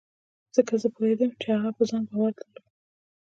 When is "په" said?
1.77-1.83